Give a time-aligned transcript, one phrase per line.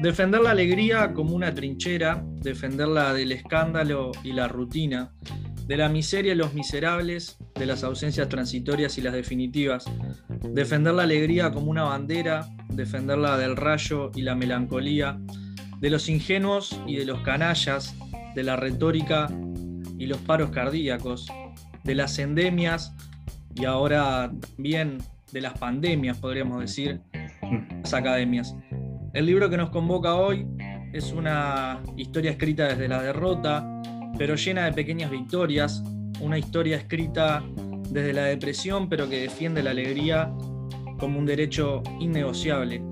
[0.00, 5.12] Defender la alegría como una trinchera, defenderla del escándalo y la rutina,
[5.66, 9.86] de la miseria y los miserables, de las ausencias transitorias y las definitivas.
[10.52, 15.18] Defender la alegría como una bandera, defenderla del rayo y la melancolía,
[15.80, 17.94] de los ingenuos y de los canallas,
[18.34, 19.28] de la retórica
[19.98, 21.26] y los paros cardíacos,
[21.84, 22.92] de las endemias
[23.54, 24.98] y ahora también
[25.32, 27.00] de las pandemias, podríamos decir,
[27.82, 28.54] las academias.
[29.16, 30.46] El libro que nos convoca hoy
[30.92, 33.66] es una historia escrita desde la derrota,
[34.18, 35.82] pero llena de pequeñas victorias,
[36.20, 37.42] una historia escrita
[37.88, 40.30] desde la depresión, pero que defiende la alegría
[40.98, 42.82] como un derecho innegociable.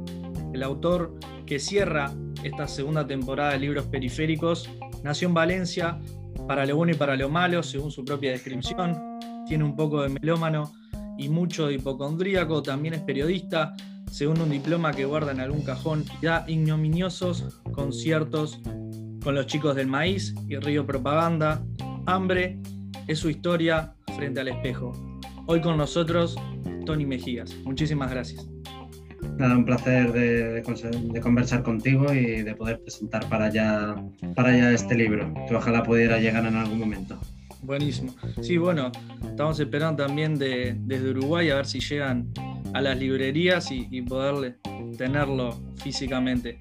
[0.55, 1.14] El autor
[1.45, 2.10] que cierra
[2.42, 4.70] esta segunda temporada de libros periféricos
[5.02, 6.00] nació en Valencia,
[6.48, 8.98] para lo bueno y para lo malo, según su propia descripción.
[9.47, 10.72] Tiene un poco de melómano
[11.19, 13.75] y mucho de hipocondríaco, también es periodista,
[14.10, 18.60] según un diploma que guarda en algún cajón y da ignominiosos conciertos
[19.22, 21.64] con los chicos del maíz y Río Propaganda.
[22.06, 22.58] Hambre
[23.08, 24.92] es su historia frente al espejo.
[25.47, 26.36] Hoy con nosotros,
[26.86, 27.55] Tony Mejías.
[27.64, 28.48] Muchísimas gracias.
[29.38, 33.97] Nada, un placer de, de, conversar contigo y de poder presentar para allá,
[34.36, 37.19] para allá este libro, que ojalá pudiera llegar en algún momento.
[37.62, 38.14] Buenísimo.
[38.42, 38.92] Sí, bueno,
[39.27, 42.28] estamos esperando también de, desde Uruguay a ver si llegan
[42.75, 44.58] a las librerías y, y poder
[44.98, 46.61] tenerlo físicamente.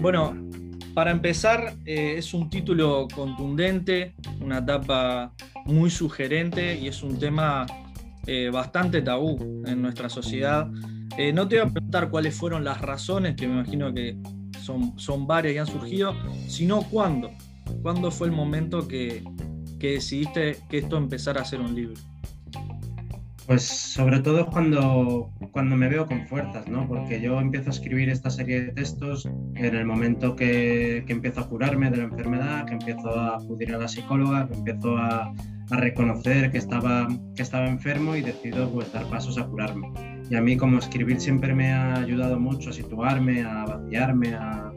[0.00, 0.48] Bueno,
[0.94, 5.32] para empezar, eh, es un título contundente, una etapa
[5.64, 7.66] muy sugerente y es un tema
[8.26, 10.68] eh, bastante tabú en nuestra sociedad.
[11.16, 14.16] Eh, no te voy a preguntar cuáles fueron las razones, que me imagino que
[14.60, 16.14] son, son varias y han surgido,
[16.48, 17.30] sino cuándo.
[17.82, 19.22] ¿Cuándo fue el momento que,
[19.78, 21.94] que decidiste que esto empezara a ser un libro?
[23.48, 26.86] Pues sobre todo cuando, cuando me veo con fuerzas, ¿no?
[26.86, 31.40] Porque yo empiezo a escribir esta serie de textos en el momento que, que empiezo
[31.40, 35.32] a curarme de la enfermedad, que empiezo a acudir a la psicóloga, que empiezo a,
[35.70, 39.90] a reconocer que estaba, que estaba enfermo y decido pues, dar pasos a curarme.
[40.28, 44.70] Y a mí como escribir siempre me ha ayudado mucho a situarme, a vaciarme, a,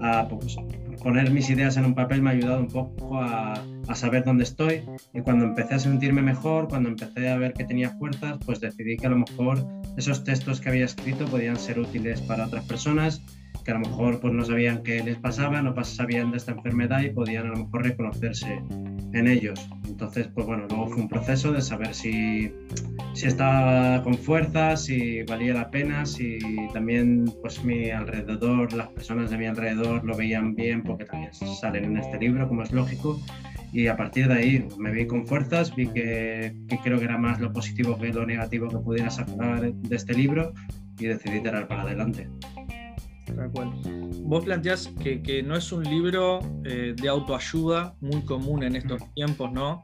[0.00, 0.56] a pues,
[1.02, 3.54] poner mis ideas en un papel me ha ayudado un poco a,
[3.88, 4.82] a, saber dónde estoy
[5.12, 8.96] y cuando empecé a sentirme mejor, cuando empecé a ver que tenía fuerzas, pues decidí
[8.96, 9.64] que a lo mejor
[9.96, 13.22] esos textos que había escrito podían ser útiles para otras personas
[13.64, 17.00] que a lo mejor pues no sabían qué les pasaba, no sabían de esta enfermedad
[17.00, 18.60] y podían a lo mejor reconocerse
[19.12, 19.68] en ellos.
[19.86, 22.52] Entonces, pues bueno, luego fue un proceso de saber si,
[23.14, 26.38] si estaba con fuerzas, si valía la pena, si
[26.72, 31.84] también pues mi alrededor, las personas de mi alrededor lo veían bien, porque también salen
[31.84, 33.20] en este libro, como es lógico.
[33.72, 37.16] Y a partir de ahí me vi con fuerzas, vi que, que creo que era
[37.16, 40.52] más lo positivo que lo negativo que pudiera sacar de este libro
[40.98, 42.28] y decidí tirar para adelante.
[44.24, 49.00] Vos planteás que, que, no es un libro eh, de autoayuda muy común en estos
[49.14, 49.80] tiempos, ¿no?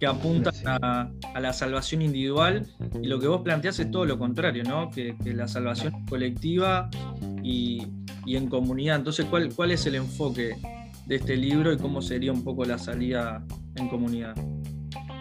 [0.00, 2.66] Que apunta a, a, la salvación individual
[3.02, 4.90] y lo que vos planteás es todo lo contrario, ¿no?
[4.90, 6.90] Que, que la salvación colectiva
[7.42, 7.86] y,
[8.26, 8.96] y, en comunidad.
[8.96, 10.56] Entonces, ¿cuál, ¿cuál es el enfoque
[11.08, 13.42] de este libro y cómo sería un poco la salida
[13.76, 14.34] en comunidad?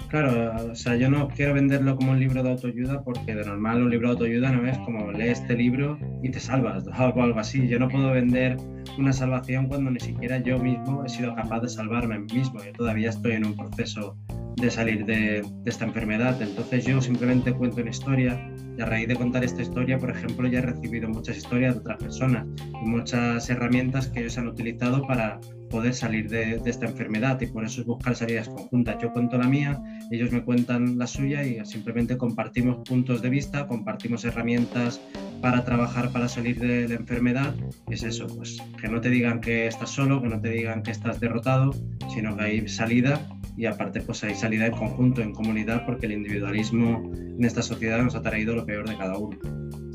[0.09, 3.81] Claro, o sea, yo no quiero venderlo como un libro de autoayuda porque de normal
[3.81, 7.23] un libro de autoayuda no es como lee este libro y te salvas o algo,
[7.23, 7.67] algo así.
[7.67, 8.57] Yo no puedo vender
[8.97, 12.63] una salvación cuando ni siquiera yo mismo he sido capaz de salvarme a mí mismo.
[12.63, 14.17] Yo todavía estoy en un proceso
[14.55, 16.41] de salir de, de esta enfermedad.
[16.41, 18.39] Entonces yo simplemente cuento una historia
[18.77, 21.79] y a raíz de contar esta historia, por ejemplo, ya he recibido muchas historias de
[21.79, 25.39] otras personas y muchas herramientas que ellos han utilizado para
[25.69, 28.97] poder salir de, de, esta enfermedad y por eso es buscar salidas conjuntas.
[29.01, 33.67] Yo cuento la mía, ellos me cuentan la suya y simplemente compartimos puntos de vista,
[33.67, 35.01] compartimos herramientas
[35.41, 37.53] para trabajar para salir de la enfermedad.
[37.89, 40.91] Es eso, pues que no te digan que estás solo, que no te digan que
[40.91, 41.73] estás derrotado,
[42.13, 43.19] sino que hay salida
[43.55, 48.01] y aparte pues hay salida en conjunto, en comunidad, porque el individualismo en esta sociedad
[48.01, 49.37] nos ha traído lo peor de cada uno.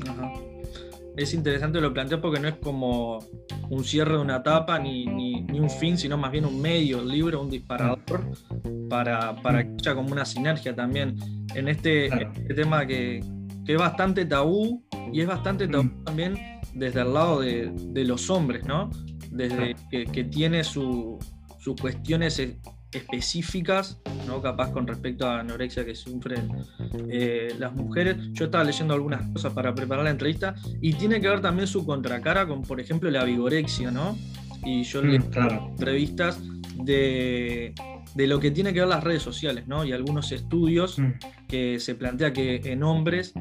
[0.07, 0.33] Ajá.
[1.15, 3.19] Es interesante lo planteo porque no es como
[3.69, 7.01] un cierre de una etapa ni, ni, ni, un fin, sino más bien un medio,
[7.01, 8.01] el libro, un disparador
[8.89, 11.15] para, para que haya como una sinergia también
[11.53, 12.31] en este, claro.
[12.35, 13.23] en este tema que,
[13.65, 16.03] que, es bastante tabú y es bastante tabú mm.
[16.03, 16.35] también
[16.73, 18.89] desde el lado de, de los hombres, ¿no?
[19.31, 21.19] Desde que, que, tiene su,
[21.59, 22.39] sus cuestiones
[22.95, 24.41] específicas, ¿no?
[24.41, 26.49] capaz con respecto a anorexia que sufren
[27.09, 28.17] eh, las mujeres.
[28.33, 31.85] Yo estaba leyendo algunas cosas para preparar la entrevista y tiene que ver también su
[31.85, 34.17] contracara con, por ejemplo, la vigorexia, ¿no?
[34.65, 35.67] Y yo mm, claro.
[35.71, 36.39] entrevistas
[36.75, 37.73] de,
[38.15, 39.83] de, lo que tiene que ver las redes sociales, ¿no?
[39.85, 41.11] Y algunos estudios mm.
[41.47, 43.33] que se plantea que en hombres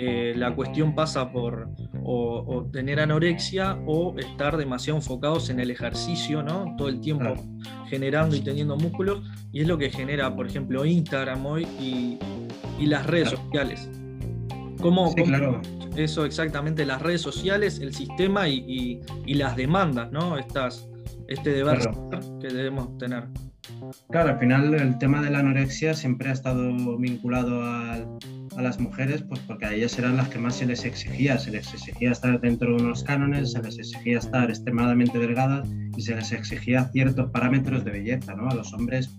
[0.00, 1.70] eh, la cuestión pasa por
[2.04, 6.76] o, tener anorexia o estar demasiado enfocados en el ejercicio, ¿no?
[6.78, 7.34] Todo el tiempo
[7.88, 9.22] generando y teniendo músculos,
[9.52, 12.18] y es lo que genera, por ejemplo, Instagram hoy y,
[12.86, 13.90] las redes sociales.
[14.80, 15.60] ¿Cómo, claro.
[15.96, 20.38] eso exactamente, las redes sociales, el sistema y, las demandas, ¿no?
[20.38, 20.88] Estas,
[21.26, 21.80] este deber
[22.40, 23.24] que debemos tener.
[24.10, 28.04] Claro, al final el tema de la anorexia siempre ha estado vinculado a,
[28.56, 31.72] las mujeres, pues porque a ellas eran las que más se les exigía, se les
[31.72, 36.32] exigía estar dentro de unos cánones, se les exigía estar extremadamente delgadas y se les
[36.32, 38.48] exigía ciertos parámetros de belleza, ¿no?
[38.48, 39.16] A los hombres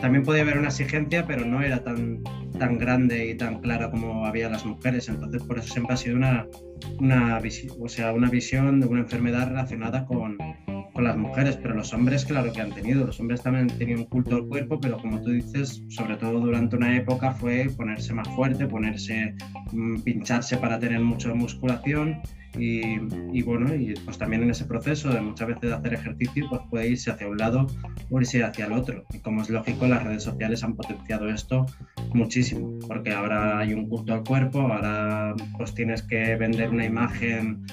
[0.00, 2.22] también podía haber una exigencia, pero no era tan,
[2.58, 5.08] tan grande y tan clara como había las mujeres.
[5.08, 6.46] Entonces, por eso siempre ha sido una,
[6.98, 7.40] una,
[7.78, 10.38] o sea, una visión de una enfermedad relacionada con,
[11.00, 13.06] las mujeres, pero los hombres, claro que han tenido.
[13.06, 16.40] Los hombres también han tenido un culto al cuerpo, pero como tú dices, sobre todo
[16.40, 19.34] durante una época fue ponerse más fuerte, ponerse,
[19.72, 22.20] mm, pincharse para tener mucha musculación
[22.58, 26.62] y, bueno, y pues también en ese proceso de muchas veces de hacer ejercicio, pues
[26.68, 27.66] puede irse hacia un lado
[28.10, 29.04] o irse hacia el otro.
[29.12, 31.66] Y como es lógico, las redes sociales han potenciado esto
[32.12, 37.64] muchísimo, porque ahora hay un culto al cuerpo, ahora pues tienes que vender una imagen,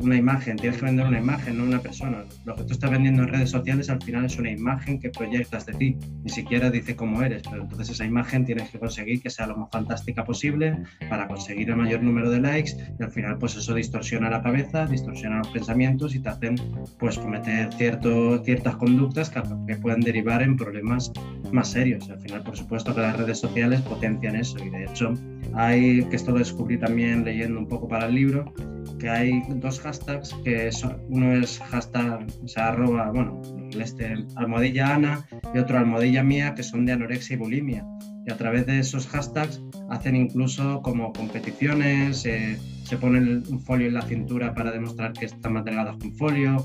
[0.00, 2.24] una imagen, tienes que vender una imagen, no una persona.
[2.44, 5.66] Lo que tú estás vendiendo en redes sociales al final es una imagen que proyectas
[5.66, 9.30] de ti, ni siquiera dice cómo eres, pero entonces esa imagen tienes que conseguir que
[9.30, 13.38] sea lo más fantástica posible para conseguir el mayor número de likes y al final
[13.38, 16.56] pues eso distorsiona la cabeza, distorsiona los pensamientos y te hacen
[16.98, 21.12] pues cometer cierto, ciertas conductas que, que, pueden derivar en problemas
[21.52, 22.08] más serios.
[22.10, 25.12] Al final, por supuesto, que las redes sociales potencian eso y de hecho
[25.54, 28.52] hay, que esto lo descubrí también leyendo un poco para el libro,
[28.98, 33.40] que hay dos hashtags, que son, uno es hashtag, o sea, arroba, bueno,
[33.78, 37.86] este, almohadilla Ana y otro almohadilla mía, que son de anorexia y bulimia.
[38.26, 43.88] Y a través de esos hashtags hacen incluso como competiciones, eh, se pone un folio
[43.88, 46.56] en la cintura para demostrar que están más delgadas que un folio,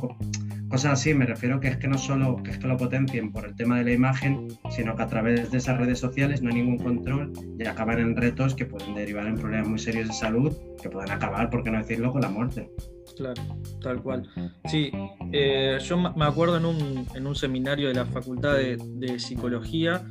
[0.69, 1.15] cosas así.
[1.15, 3.79] Me refiero que es que no solo que es que lo potencien por el tema
[3.79, 7.33] de la imagen, sino que a través de esas redes sociales no hay ningún control
[7.57, 11.09] y acaban en retos que pueden derivar en problemas muy serios de salud, que pueden
[11.09, 12.69] acabar, por qué no decirlo, con la muerte.
[13.17, 13.41] Claro,
[13.81, 14.29] tal cual.
[14.65, 14.91] Sí,
[15.33, 20.03] eh, yo me acuerdo en un, en un, seminario de la Facultad de, de Psicología,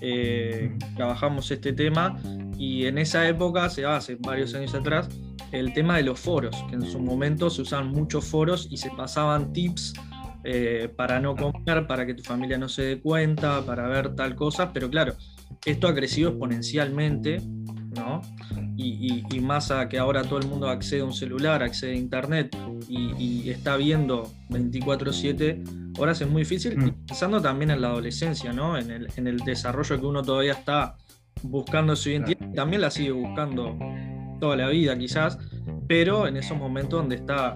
[0.00, 2.18] eh, trabajamos este tema
[2.58, 5.08] y en esa época, hace varios años atrás,
[5.58, 8.90] el tema de los foros, que en su momento se usaban muchos foros y se
[8.90, 9.94] pasaban tips
[10.44, 14.36] eh, para no comer, para que tu familia no se dé cuenta, para ver tal
[14.36, 15.14] cosa, pero claro,
[15.64, 17.40] esto ha crecido exponencialmente,
[17.96, 18.22] ¿no?
[18.76, 22.56] Y, más a que ahora todo el mundo accede a un celular, accede a internet
[22.88, 27.06] y, está viendo 24/7 horas es muy difícil, mm.
[27.06, 28.78] pensando también en la adolescencia, ¿no?
[28.78, 30.96] En el, en el desarrollo que uno todavía está
[31.42, 33.76] buscando su identidad, también la sigue buscando
[34.38, 35.38] toda la vida quizás,
[35.88, 37.54] pero en esos momentos donde está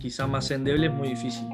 [0.00, 1.46] quizás más endeble es muy difícil.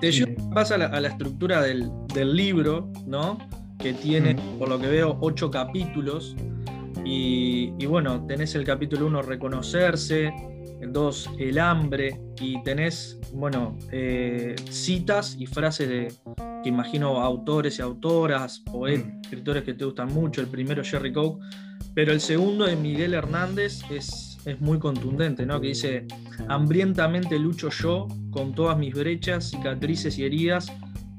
[0.00, 3.38] Te pasa a la, estructura del, libro, ¿no?
[3.78, 4.58] Que tiene, mm.
[4.58, 6.36] por lo que veo, ocho capítulos.
[7.04, 10.32] Y, bueno, tenés el capítulo 1, reconocerse,
[10.80, 16.12] el 2, el hambre, y tenés, bueno, eh, citas y frases de,
[16.62, 19.20] que imagino, autores y autoras, poetas, mm.
[19.22, 20.40] escritores que te gustan mucho.
[20.40, 21.44] El primero, Jerry Coke,
[21.96, 25.62] pero el segundo de Miguel Hernández es, es muy contundente, ¿no?
[25.62, 26.06] Que dice,
[26.46, 30.70] hambrientamente lucho yo con todas mis brechas, cicatrices y heridas,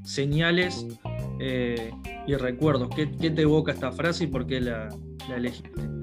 [0.04, 0.86] señales
[1.40, 1.90] eh,
[2.28, 2.90] y recuerdos.
[2.96, 4.90] ¿Qué, te evoca esta frase y por qué la,
[5.28, 5.97] la elegiste?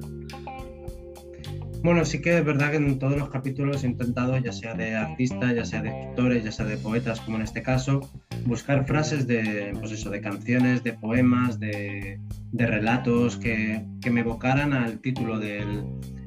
[1.85, 4.97] Bueno, sí que es verdad que en todos los capítulos he intentado, ya sea de
[4.97, 8.00] artistas, ya sea de escritores, ya sea de poetas, como en este caso,
[8.47, 12.19] buscar frases de, pues eso, de canciones, de poemas, de,
[12.53, 15.85] de relatos que, que, me evocaran al título del,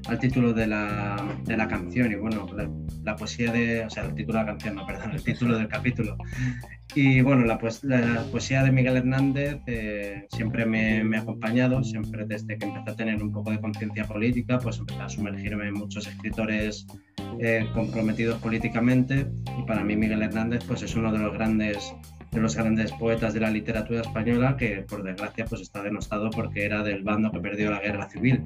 [0.08, 2.46] al título de la, de la canción y bueno,
[3.04, 5.68] la, poesía de, o sea, el título de la canción, no, perdón, el título del
[5.68, 6.18] capítulo.
[6.96, 12.26] Y bueno, la, pues, la poesía de Miguel Hernández eh, siempre me, ha acompañado, siempre
[12.26, 15.74] desde que empecé a tener un poco de conciencia política, pues empecé a sumergirme en
[15.74, 16.88] muchos escritores
[17.40, 19.28] eh, comprometidos políticamente.
[19.60, 21.94] Y para mí Miguel Hernández pues es uno de los grandes
[22.38, 26.66] de los grandes poetas de la literatura española que por desgracia pues está denostado porque
[26.66, 28.44] era del bando que perdió la guerra civil.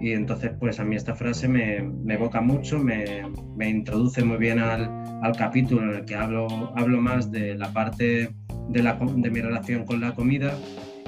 [0.00, 3.22] Y entonces pues a mí esta frase me, me evoca mucho, me,
[3.56, 4.90] me, introduce muy bien al,
[5.22, 8.30] al, capítulo en el que hablo, hablo más de la parte
[8.68, 10.54] de, la, de mi relación con la comida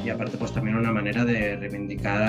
[0.04, 2.22] y aparte pues también una manera de reivindicar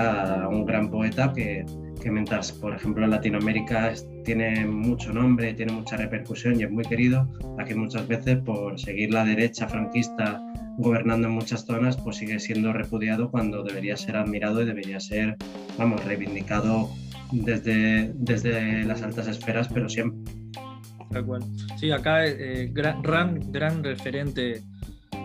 [0.43, 1.65] a un gran poeta que,
[2.03, 3.93] que mientras por ejemplo en Latinoamérica
[4.25, 9.13] tiene mucho nombre, tiene mucha repercusión y es muy querido, aquí muchas veces por seguir
[9.13, 10.41] la derecha franquista
[10.77, 15.37] gobernando en muchas zonas, pues sigue siendo repudiado cuando debería ser admirado y debería ser,
[15.77, 16.89] vamos, reivindicado
[17.31, 20.33] desde, desde las altas esferas, pero siempre.
[21.09, 21.43] Tal cual.
[21.77, 23.01] Sí, acá eh, gran,
[23.51, 24.61] gran, referente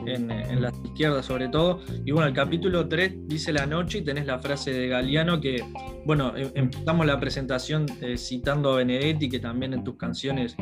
[0.07, 1.81] en, en, la izquierda sobre todo.
[2.05, 5.65] Y bueno, el capítulo 3 dice la noche y tenés la frase de Galeano que,
[6.05, 10.57] bueno, em, empezamos la presentación eh, citando a Benedetti, que también en tus canciones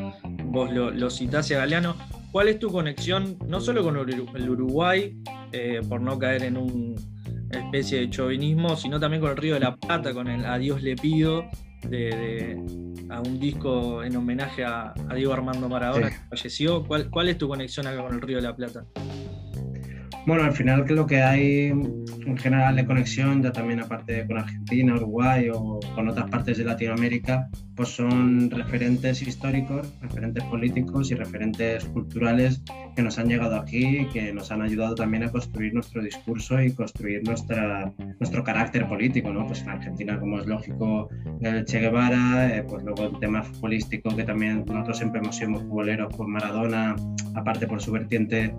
[0.44, 1.96] vos lo, lo citás a Galeano.
[2.32, 5.16] ¿Cuál es tu conexión, no solo con el Uruguay,
[5.52, 6.94] eh, por no caer en una
[7.50, 10.96] especie de chauvinismo, sino también con el Río de la Plata, con el Adiós le
[10.96, 11.44] pido,
[11.88, 12.60] de,
[13.08, 16.84] a un disco en homenaje a, Diego Armando Maradona, que falleció.
[16.84, 18.84] ¿Cuál, ¿Cuál es tu conexión acá con el Río de la Plata?
[20.26, 24.38] Bueno, al final que lo que hay en general de conexión, ya también aparte con
[24.38, 31.14] Argentina, Uruguay o con otras partes de Latinoamérica, pues son referentes históricos, referentes políticos y
[31.14, 32.62] referentes culturales
[32.94, 36.60] que nos han llegado aquí y que nos han ayudado también a construir nuestro discurso
[36.60, 39.46] y construir nuestra, nuestro carácter político, ¿no?
[39.46, 41.10] Pues en Argentina, como es lógico,
[41.42, 45.54] el Che Guevara, eh, pues luego el tema futbolístico, que también nosotros siempre hemos sido
[45.56, 46.96] futboleros por Maradona,
[47.34, 48.54] aparte por su vertiente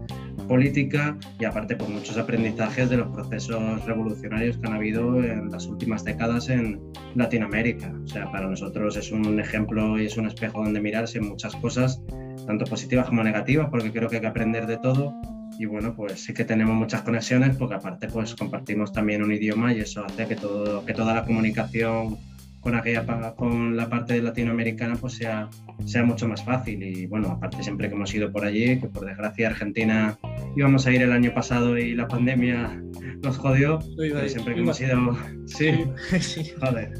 [0.48, 5.66] política y aparte por muchos aprendizajes de los procesos revolucionarios que han habido en las
[5.66, 6.80] últimas décadas en
[7.16, 7.94] Latinoamérica.
[8.04, 11.56] O sea, para nosotros es un ejemplo y es un espejo donde mirarse en muchas
[11.56, 12.02] cosas,
[12.46, 15.14] tanto positivas como negativas, porque creo que hay que aprender de todo.
[15.60, 19.74] Y bueno, pues sí que tenemos muchas conexiones, porque aparte pues compartimos también un idioma
[19.74, 22.18] y eso hace que, todo, que toda la comunicación
[22.68, 25.50] con aquella con la parte latinoamericana pues sea,
[25.86, 26.84] sea mucho más fácil.
[26.84, 30.18] Y bueno aparte siempre que hemos ido por allí que por desgracia Argentina
[30.56, 32.82] íbamos a ir el año pasado y la pandemia
[33.24, 35.86] nos jodió pero siempre que hemos ido sí,
[36.20, 36.52] sí.
[36.60, 36.92] joder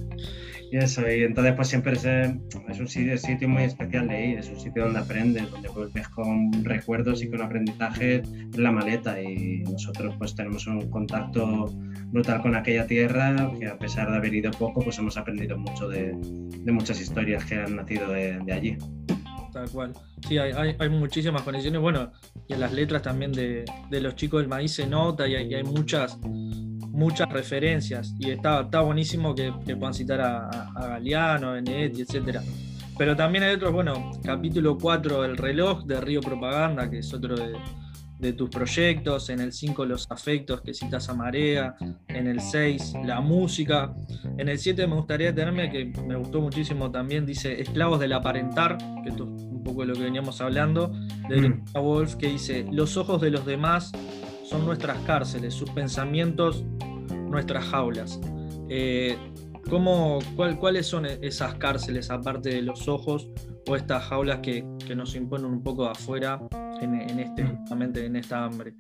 [0.70, 4.60] y eso, y entonces pues siempre es, un sitio, muy especial de ir, es un
[4.60, 10.16] sitio donde aprendes, donde vuelves con recuerdos y con aprendizaje en la maleta y nosotros
[10.18, 11.66] pues tenemos un contacto
[12.08, 15.88] brutal con aquella tierra que a pesar de haber ido poco pues hemos aprendido mucho
[15.88, 18.78] de, de muchas historias que han nacido de, de allí.
[19.54, 19.94] Tal cual.
[20.28, 21.82] Sí, hay, hay, hay, muchísimas conexiones.
[21.82, 22.12] Bueno,
[22.48, 25.48] y en las letras también de, de los chicos del maíz se nota y hay,
[25.48, 26.20] y hay muchas
[26.98, 32.40] muchas referencias y está, está buenísimo que, puedan citar a, a Galeano, a Benedetti, etc.
[32.98, 37.36] Pero también hay otros, bueno, capítulo 4, El reloj de Río Propaganda, que es otro
[37.36, 41.76] de, tus proyectos, en el 5 Los afectos que citas a Marea,
[42.08, 43.94] en el 6 La música,
[44.40, 48.80] en el 7 me gustaría tenerme, que me gustó muchísimo también, dice Esclavos del aparentar,
[49.04, 50.92] que esto es un poco de lo que veníamos hablando,
[51.30, 51.64] de mm.
[51.76, 53.92] Wolf, que dice Los ojos de los demás
[54.44, 56.64] son nuestras cárceles, sus pensamientos
[57.30, 58.20] nuestras jaulas.
[58.70, 59.18] Eh,
[60.60, 63.30] ¿Cuáles son esas cárceles aparte de los ojos
[63.68, 64.64] o estas jaulas que,
[64.96, 66.40] nos imponen un poco afuera
[66.82, 68.74] en, este, justamente en esta hambre?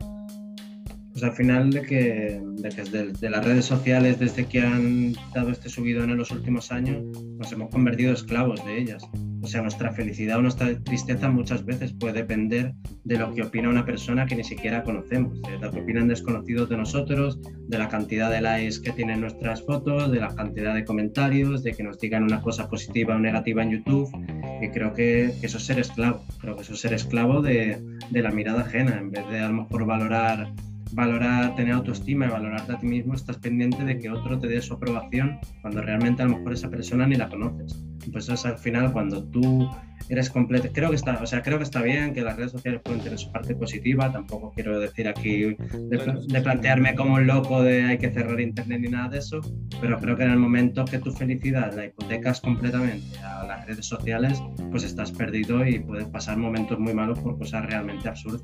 [1.17, 6.11] Pues al final de que, desde las redes sociales, desde que han dado este subidón
[6.11, 7.03] en los últimos años,
[7.39, 9.03] nos hemos convertido esclavos de ellas.
[9.41, 13.67] O sea, nuestra felicidad o nuestra tristeza muchas veces puede depender de lo que opina
[13.67, 17.89] una persona que ni siquiera conocemos, de lo que opinan desconocidos de nosotros, de la
[17.89, 21.97] cantidad de likes que tienen nuestras fotos, de la cantidad de comentarios, de que nos
[21.97, 24.07] digan una cosa positiva o negativa en YouTube.
[24.61, 27.81] Y creo que, eso es ser esclavo, creo que eso es ser esclavo de,
[28.11, 30.53] de la mirada ajena, en vez de a lo mejor valorar
[30.91, 34.61] valorar, tener autoestima y valorarte a ti mismo, estás pendiente de que otro te dé
[34.61, 37.83] su aprobación cuando realmente a lo mejor esa persona ni la conoces.
[38.11, 39.69] Pues al final cuando tú
[40.09, 42.81] eres completo, creo que está, o sea, creo que está bien que las redes sociales
[42.83, 45.57] pueden tener su parte positiva, tampoco quiero decir aquí
[45.89, 49.41] de, plantearme como un loco de hay que cerrar internet ni nada de eso,
[49.81, 53.85] pero creo que en el momento que tu felicidad la hipotecas completamente a las redes
[53.85, 54.41] sociales,
[54.71, 58.41] pues estás perdido y puedes pasar momentos muy malos por cosas realmente absurdas.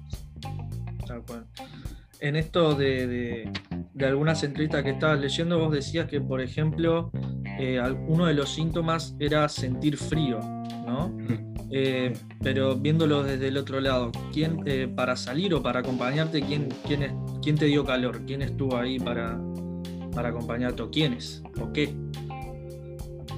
[1.08, 1.46] Tal cual
[2.24, 3.52] en esto de,
[4.00, 7.12] algunas entrevistas que estabas leyendo, vos decías que, por ejemplo,
[7.60, 10.40] eh, uno de los síntomas era sentir frío,
[10.88, 11.16] ¿no?
[11.76, 16.70] Eh, pero viéndolo desde el otro lado, ¿quién eh, para salir o para acompañarte, quién,
[16.88, 17.12] quién, es,
[17.42, 18.22] quién te dio calor?
[18.26, 19.42] ¿Quién estuvo ahí para,
[20.14, 20.82] para acompañarte?
[20.84, 21.44] ¿O quiénes?
[21.60, 21.94] ¿O qué?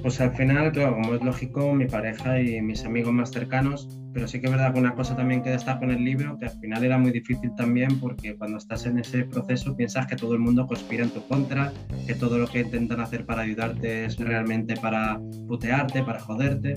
[0.05, 4.27] Pues al final, claro, como es lógico, mi pareja y mis amigos más cercanos, pero
[4.27, 6.51] sí que es verdad que una cosa también que destaco en el libro, que al
[6.59, 10.41] final era muy difícil también porque cuando estás en ese proceso piensas que todo el
[10.41, 11.73] mundo conspira en tu contra,
[12.05, 16.75] que todo lo que intentan hacer para ayudarte es realmente para putearte, para joderte,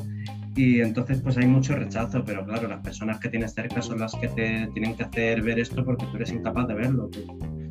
[0.56, 4.14] y entonces pues hay mucho rechazo, pero claro, las personas que tienes cerca son las
[4.14, 7.10] que te tienen que hacer ver esto porque tú eres incapaz de verlo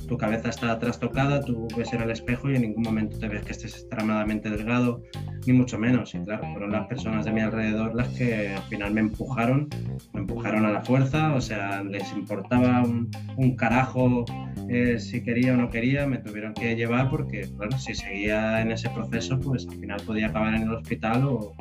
[0.07, 3.43] tu cabeza está trastocada, tú ves en el espejo y en ningún momento te ves
[3.43, 5.01] que estés extremadamente delgado,
[5.45, 6.13] ni mucho menos.
[6.15, 9.67] Y claro, fueron las personas de mi alrededor las que al final me empujaron,
[10.13, 14.25] me empujaron a la fuerza, o sea, les importaba un, carajo
[14.69, 18.71] eh, si quería o no quería, me tuvieron que llevar porque, bueno, si seguía en
[18.71, 21.53] ese proceso, pues al final podía acabar en el hospital o,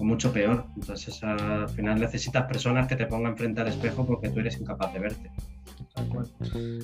[0.00, 0.66] mucho peor.
[0.76, 4.92] Entonces al final necesitas personas que te pongan frente al espejo porque tú eres incapaz
[4.92, 5.30] de verte.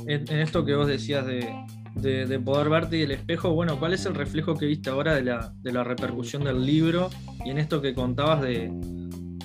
[0.07, 1.47] En, esto que vos decías de,
[1.95, 5.23] de, poder verte y el espejo, bueno, ¿cuál es el reflejo que viste ahora de
[5.23, 7.11] la, de la repercusión del libro
[7.45, 8.71] y en esto que contabas de,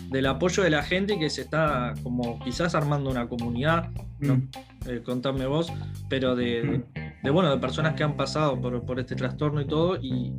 [0.09, 4.37] del apoyo de la gente que se está como quizás armando una comunidad, ¿no?
[4.37, 4.49] Mm.
[4.87, 5.71] Eh, contame vos,
[6.09, 6.83] pero de,
[7.23, 10.33] de, bueno, de personas que han pasado por, por este trastorno y todo, y,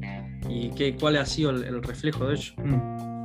[0.49, 2.53] y que, cuál ha sido el, reflejo de ello.
[2.59, 3.16] Mm.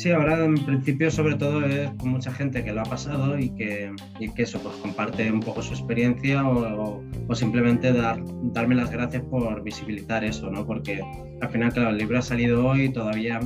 [0.00, 3.50] Sí, ahora en principio sobre todo es con mucha gente que lo ha pasado y
[3.50, 8.76] que, y que eso, pues comparte un poco su experiencia o, o, simplemente dar, darme
[8.76, 10.64] las gracias por visibilizar eso, ¿no?
[10.64, 11.02] Porque
[11.42, 13.40] al final, claro, el libro ha salido hoy, todavía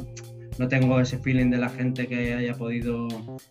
[0.58, 3.08] no tengo ese feeling de la gente que haya podido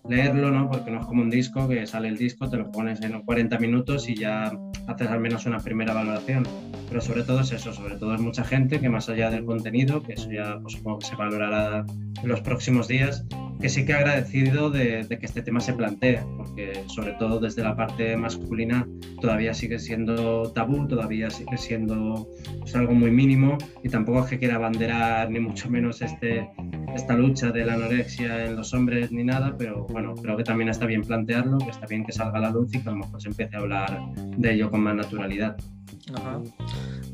[0.07, 0.69] leerlo, ¿no?
[0.69, 3.57] Porque no es como un disco que sale el disco, te lo pones en 40
[3.60, 4.51] minutos y ya
[4.88, 6.48] haces al menos una primera valoración.
[6.89, 10.03] Pero sobre todo es eso, sobre todo es mucha gente que más allá del contenido,
[10.03, 11.86] que eso ya pues, supongo que se valorará
[12.22, 13.25] en los próximos días,
[13.63, 17.77] que sí que agradecido de, que este tema se plantee, porque sobre todo desde la
[17.77, 18.86] parte masculina
[19.22, 22.27] todavía sigue siendo tabú, todavía sigue siendo
[22.60, 26.50] pues, algo muy mínimo y tampoco es que quiera abanderar ni mucho menos este,
[26.93, 30.67] esta lucha de la anorexia en los hombres ni nada, pero bueno, creo que también
[30.67, 32.98] está bien plantearlo, que está bien que salga a la luz y que a lo
[32.98, 35.55] mejor se empiece a hablar de ello con más naturalidad.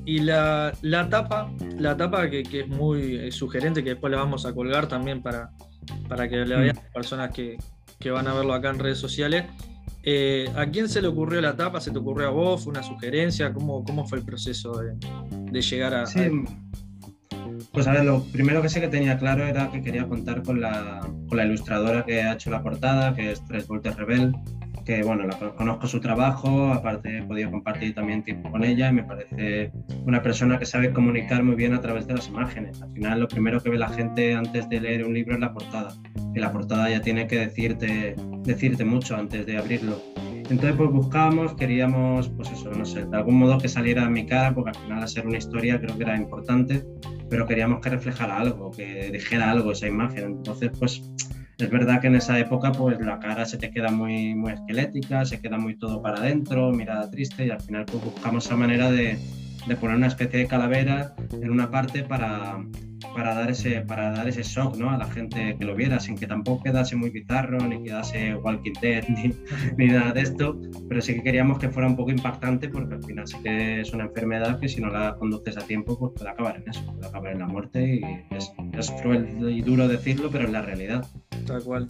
[0.06, 4.46] Y la, la, tapa, la tapa que, que es muy sugerente, que después la vamos
[4.46, 5.52] a colgar también para,
[6.08, 6.94] para que le vean mm.
[6.94, 7.58] personas que,
[8.00, 9.46] que, van a verlo acá en redes sociales.
[10.04, 11.82] Eh, ¿A quién se le ocurrió la tapa?
[11.82, 12.64] ¿Se te ocurrió a vos?
[12.64, 13.54] ¿Fue una sugerencia?
[13.54, 14.96] ¿Cómo, cómo fue el proceso de,
[15.52, 16.22] de llegar a, sí.
[17.72, 20.62] Pues a ver, lo primero que sí que tenía claro era que quería contar con
[20.62, 24.34] la, con la ilustradora que ha hecho la portada, que es Tres Voltes Rebel,
[24.90, 28.94] que bueno, la, conozco su trabajo, aparte he podido compartir también tiempo con ella y
[28.94, 29.72] me parece
[30.04, 32.82] una persona que sabe comunicar muy bien a través de las imágenes.
[32.82, 35.54] Al final lo primero que ve la gente antes de leer un libro es la
[35.54, 35.94] portada
[36.34, 40.02] y la portada ya tiene que decirte, decirte mucho antes de abrirlo.
[40.34, 44.26] Entonces pues buscábamos, queríamos pues eso, no sé, de algún modo que saliera a mi
[44.26, 46.84] cara, porque al final a ser una historia creo que era importante,
[47.30, 50.24] pero queríamos que reflejara algo, que dijera algo esa imagen.
[50.24, 51.04] Entonces pues
[51.60, 55.26] es verdad que en esa época pues la cara se te queda muy, muy esquelética,
[55.26, 58.90] se queda muy todo para adentro, mirada triste y al final pues buscamos esa manera
[58.90, 59.18] de,
[59.68, 62.60] de poner una especie de calavera en una parte para,
[63.14, 64.90] para dar ese para dar ese shock ¿no?
[64.90, 68.74] a la gente que lo viera sin que tampoco quedase muy bizarro ni quedase Walking
[68.82, 69.34] Dead ni,
[69.78, 70.60] ni, nada de esto.
[70.88, 73.94] Pero sí que queríamos que fuera un poco impactante porque al final sí que es
[73.94, 77.08] una enfermedad que si no la conduces a tiempo pues puede acabar en eso puede
[77.08, 81.06] acabar en la muerte y es, es cruel y duro decirlo pero es la realidad.
[81.46, 81.88] Tal cual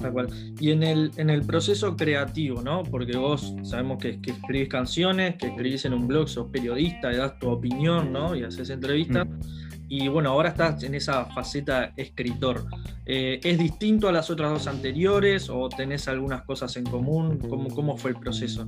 [0.00, 0.28] tal cual.
[0.60, 5.36] Y en el en el proceso creativo no porque vos sabemos que, que escribís canciones
[5.36, 9.26] que escribís en un blog sos periodista y das tu opinión no y haces entrevistas.
[9.26, 12.66] Mm y bueno, ahora estás en esa faceta escritor.
[13.06, 17.38] Eh, ¿Es distinto a las otras dos anteriores o tenés algunas cosas en común?
[17.38, 18.66] ¿Cómo, cómo fue el proceso?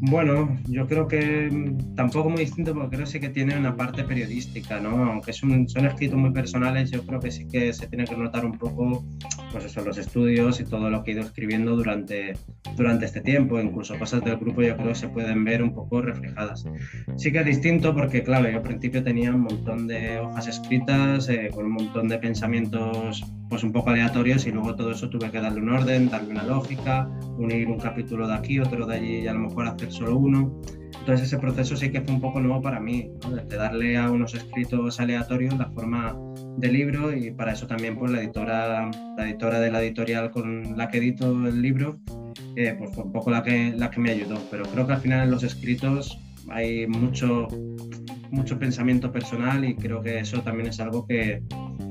[0.00, 4.04] Bueno, yo creo que mm, tampoco muy distinto porque creo sí que tiene una parte
[4.04, 5.10] periodística, ¿no?
[5.10, 8.44] Aunque son, son escritos muy personales, yo creo que sí que se tiene que notar
[8.44, 9.04] un poco,
[9.50, 12.34] pues eso, los estudios y todo lo que he ido escribiendo durante,
[12.76, 16.02] durante este tiempo, incluso cosas del grupo yo creo que se pueden ver un poco
[16.02, 16.64] reflejadas.
[17.16, 21.28] Sí que es distinto porque, claro, yo al principio tenía un montón de hojas escritas,
[21.28, 25.30] eh, con un montón de pensamientos pues un poco aleatorios y luego todo eso tuve
[25.30, 29.16] que darle un orden, darle una lógica, unir un capítulo de aquí, otro de allí
[29.20, 30.60] y a lo mejor hacer solo uno.
[30.98, 33.10] Entonces ese proceso sí que fue un poco nuevo para mí,
[33.48, 36.16] de darle a unos escritos aleatorios la forma
[36.56, 40.76] de libro y para eso también pues la editora, la editora de la editorial con
[40.76, 42.00] la que edito el libro
[42.56, 44.38] eh, pues fue un poco la que, la que me ayudó.
[44.50, 47.48] Pero creo que al final en los escritos hay mucho,
[48.30, 51.42] mucho pensamiento personal y creo que eso también es algo que,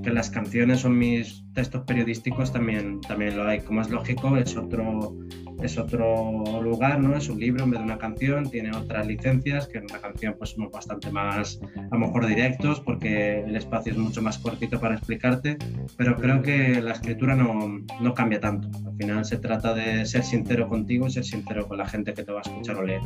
[0.03, 3.61] que las canciones o mis textos periodísticos también, también lo hay.
[3.61, 5.15] Como es lógico, es otro,
[5.61, 7.15] es otro lugar, ¿no?
[7.15, 10.35] Es un libro en vez de una canción, tiene otras licencias, que en una canción
[10.37, 14.79] pues somos bastante más, a lo mejor directos, porque el espacio es mucho más cortito
[14.79, 15.57] para explicarte,
[15.97, 18.69] pero creo que la escritura no, no cambia tanto.
[18.85, 22.23] Al final se trata de ser sincero contigo y ser sincero con la gente que
[22.23, 23.01] te va a escuchar o leer.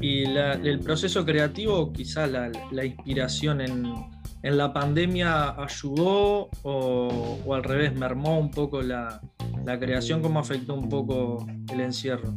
[0.00, 3.94] Y el proceso creativo, quizá la, la inspiración en,
[4.44, 9.20] en, la pandemia ayudó o, al revés, mermó un poco la,
[9.64, 12.32] la creación, ¿cómo afectó un poco el encierro?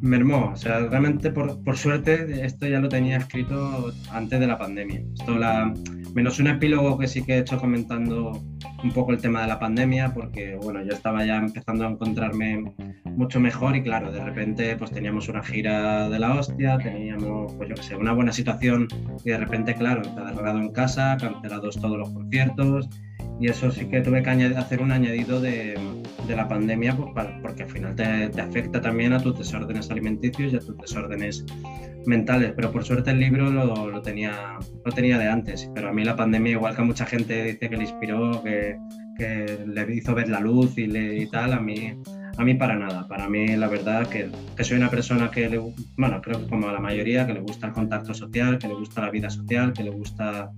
[0.00, 4.56] Mermó, o sea, realmente por, por, suerte esto ya lo tenía escrito antes de la
[4.56, 5.02] pandemia.
[5.18, 5.74] Esto la,
[6.14, 8.32] menos un epílogo que sí que he hecho comentando
[8.82, 12.72] un poco el tema de la pandemia, porque bueno, yo estaba ya empezando a encontrarme
[13.04, 17.68] mucho mejor y claro, de repente pues teníamos una gira de la hostia, teníamos pues
[17.68, 18.88] yo qué sé, una buena situación
[19.24, 22.88] y de repente claro, encerrado en casa, cancelados todos los conciertos
[23.40, 25.74] y eso sí que tuve que hacer un añadido de,
[26.30, 30.56] de la pandemia pues, porque al final te, afecta también a tus desórdenes alimenticios y
[30.56, 31.44] a tus desórdenes
[32.06, 36.04] mentales, pero por suerte el libro lo, tenía, lo tenía de antes, pero a mí
[36.04, 38.78] la pandemia, igual que mucha gente dice que le inspiró, que,
[39.16, 41.94] que le hizo ver la luz y, tal, a mí,
[42.36, 45.48] a mí para nada, para mí la verdad que, que, soy una persona que,
[45.96, 48.74] bueno, creo que como a la mayoría, que le gusta el contacto social, que le
[48.74, 50.52] gusta la vida social, que le gusta,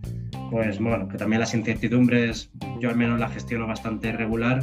[0.52, 4.62] pues bueno, que también las incertidumbres, yo al menos la gestiono bastante regular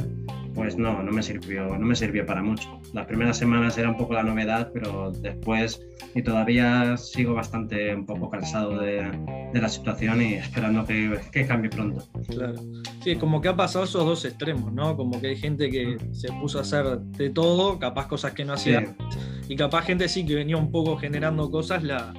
[0.54, 2.80] pues no, no me sirvió, no me sirvió para mucho.
[2.92, 5.80] Las primeras semanas era un poco la novedad, pero después
[6.14, 9.10] y todavía sigo bastante un poco cansado de,
[9.52, 12.04] de la situación y esperando que, que, cambie pronto.
[12.28, 12.54] Claro.
[13.02, 14.96] Sí, como que ha pasado esos dos extremos, ¿no?
[14.96, 18.54] Como que hay gente que se puso a hacer de todo, capaz cosas que no
[18.54, 19.18] hacía, sí.
[19.48, 22.12] y capaz gente sí que venía un poco generando cosas, la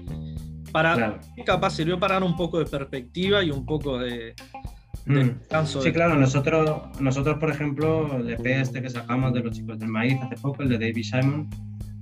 [0.72, 1.20] para claro.
[1.46, 4.34] capaz sirvió para dar un poco de perspectiva y un poco de,
[5.06, 5.66] Mm.
[5.66, 9.90] Sí, claro, nosotros, nosotros, por ejemplo, el EP este que sacamos de los chicos del
[9.90, 11.50] maíz hace poco, el de David Simon,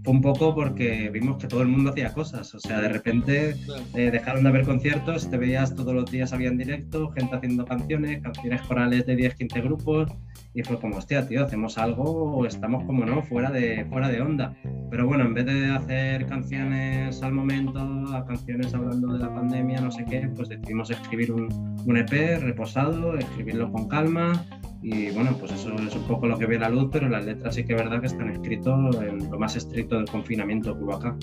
[0.10, 2.56] fue un poco porque vimos que todo el mundo hacía cosas.
[2.56, 3.56] O sea, de repente
[3.94, 7.64] eh, dejaron de haber conciertos, te veías todos los días había en directo, gente haciendo
[7.64, 10.12] canciones, canciones corales de 10, 15 grupos,
[10.56, 14.20] y fue como, hostia, tío, hacemos algo o estamos como no, fuera de, fuera de
[14.20, 14.56] onda.
[14.90, 17.80] Pero bueno, en vez de hacer canciones al momento,
[18.12, 21.50] a canciones hablando de la pandemia, no sé qué, pues decidimos escribir un,
[21.86, 24.44] un EP reposado, escribirlo con calma
[24.82, 27.56] y bueno, pues eso es un poco lo que ve la luz, pero las letras
[27.56, 30.96] sí que es verdad que están escritos en lo más estricto del confinamiento que hubo
[30.96, 31.18] acá.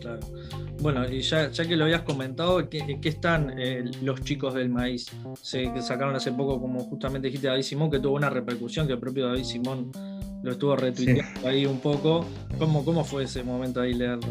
[0.00, 0.20] Claro.
[0.80, 4.68] Bueno, y ya, ya que lo habías comentado, ¿qué, qué están eh, los chicos del
[4.68, 5.06] maíz?
[5.40, 8.98] Se sacaron hace poco, como justamente dijiste, David Simón, que tuvo una repercusión, que el
[8.98, 9.90] propio David Simón
[10.42, 11.46] lo estuvo retuiteando sí.
[11.46, 12.26] ahí un poco.
[12.58, 14.28] ¿Cómo, ¿Cómo fue ese momento ahí leerlo?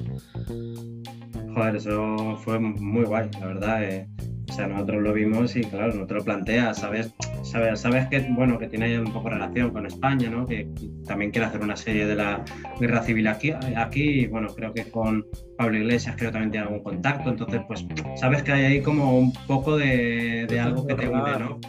[1.55, 3.83] Joder, eso fue muy guay, la verdad.
[3.83, 4.07] Eh.
[4.49, 7.11] O sea, nosotros lo vimos y claro, no te lo planteas, ¿sabes?
[7.43, 10.47] Sabes, sabes que, bueno, que tiene un poco relación con España, ¿no?
[10.47, 10.67] Que
[11.05, 12.43] también quiere hacer una serie de la
[12.79, 15.25] guerra civil aquí, aquí y bueno, creo que con
[15.57, 19.17] Pablo Iglesias creo que también tiene algún contacto, entonces pues sabes que hay ahí como
[19.17, 21.59] un poco de, de algo que te une, ¿no?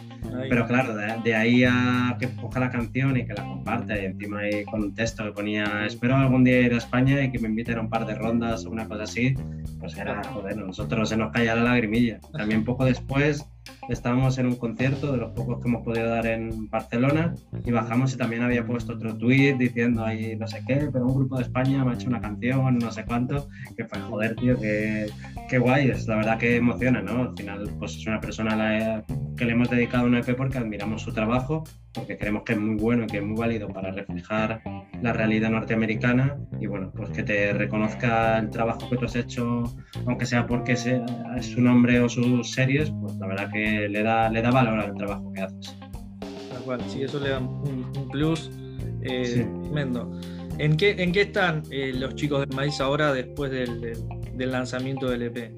[0.49, 4.05] Pero claro, de, de, ahí a que coja la canción y que la comparte, y
[4.05, 7.39] encima ahí con un texto que ponía, espero algún día ir a España y que
[7.39, 9.35] me inviten a un par de rondas o una cosa así,
[9.79, 12.19] pues era, joder, nosotros se nos caía la lagrimilla.
[12.33, 13.45] También poco después
[13.89, 18.13] estábamos en un concierto de los pocos que hemos podido dar en Barcelona y bajamos
[18.13, 21.43] y también había puesto otro tweet diciendo ahí no sé qué, pero un grupo de
[21.43, 25.07] España me ha hecho una canción, no sé cuánto, que fue joder, tío, que,
[25.49, 27.21] qué guay, es la verdad que emociona, ¿no?
[27.21, 29.03] Al final, pues es una persona a la
[29.37, 32.75] que le hemos dedicado una EP porque admiramos su trabajo, porque creemos que es muy
[32.75, 34.61] bueno y que es muy válido para reflejar
[35.01, 39.63] la realidad norteamericana y bueno, pues que te reconozca el trabajo que tú has hecho,
[40.05, 41.05] aunque sea porque sea,
[41.37, 44.79] es su nombre o sus series, pues la verdad que le da, le da valor
[44.79, 45.75] al trabajo que haces.
[46.51, 48.51] Tal cual, sí, eso le da un, un plus
[49.01, 49.45] eh, sí.
[49.63, 50.19] tremendo.
[50.57, 53.97] ¿En qué, ¿En qué están eh, los chicos de Maíz ahora después del, del,
[54.35, 55.51] del lanzamiento del EP?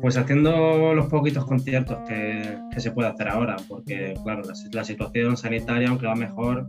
[0.00, 4.84] Pues haciendo los poquitos conciertos que, que, se puede hacer ahora, porque claro, la, la
[4.84, 6.68] situación sanitaria, aunque va mejor,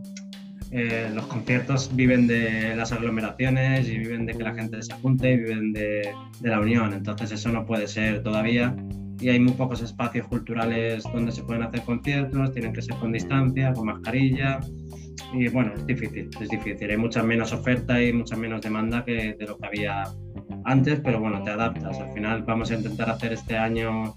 [0.70, 5.32] eh, los conciertos viven de las aglomeraciones y viven de que la gente se junte
[5.32, 8.74] y viven de, de, la unión, entonces eso no puede ser todavía
[9.20, 13.12] y hay muy pocos espacios culturales donde se pueden hacer conciertos, tienen que ser con
[13.12, 14.60] distancia, con mascarilla
[15.32, 19.34] y bueno, es difícil, es difícil, hay mucha menos oferta y mucha menos demanda que
[19.38, 20.04] de lo que había
[20.64, 21.98] antes, pero bueno, te adaptas.
[21.98, 24.14] Al final vamos a intentar hacer este año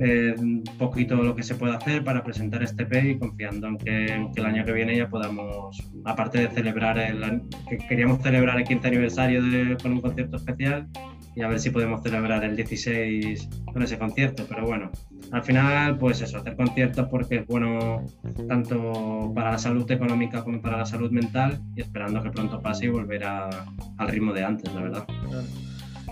[0.00, 3.78] eh, un poquito lo que se puede hacer para presentar este P y confiando en
[3.78, 8.22] que, en que, el año que viene ya podamos, aparte de celebrar el, que queríamos
[8.22, 10.88] celebrar el 15 aniversario de, con un concierto especial
[11.34, 14.90] y a ver si podemos celebrar el 16 con ese concierto, pero bueno,
[15.30, 18.04] al final pues eso, hacer conciertos porque es bueno
[18.48, 22.86] tanto para la salud económica como para la salud mental y esperando que pronto pase
[22.86, 23.48] y volver a,
[23.96, 25.06] al ritmo de antes, la verdad.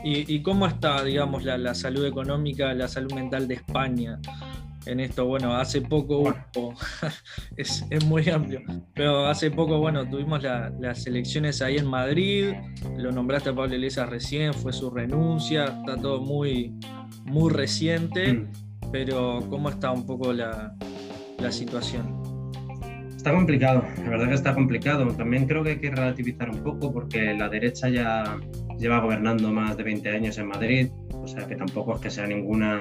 [0.02, 4.18] ¿Y, ¿Y, cómo está, digamos, la, la, salud económica, la salud mental de España
[4.86, 5.26] en esto?
[5.26, 6.44] Bueno, hace poco bueno.
[7.56, 8.60] es, es, muy amplio,
[8.94, 12.54] pero hace poco, bueno, tuvimos la, las elecciones ahí en Madrid,
[12.96, 16.74] lo nombraste a Pablo Iglesias recién, fue su renuncia, está todo muy,
[17.24, 18.50] muy reciente, mm.
[18.92, 20.74] pero ¿cómo está un poco la,
[21.38, 22.20] la situación?
[23.20, 25.06] Está complicado, la verdad que está complicado.
[25.08, 28.38] También creo que hay que relativizar un poco porque la derecha ya
[28.78, 32.26] lleva gobernando más de 20 años en Madrid, o sea que tampoco es que sea
[32.26, 32.80] ninguna,